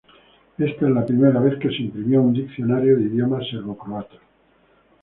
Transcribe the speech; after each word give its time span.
Esta 0.57 0.87
es 0.87 0.95
la 0.95 1.05
primera 1.05 1.39
vez 1.39 1.59
que 1.59 1.69
se 1.69 1.83
imprimió 1.83 2.23
un 2.23 2.33
diccionario 2.33 2.95
de 2.97 3.03
idioma 3.03 3.39
serbocroata. 3.51 4.15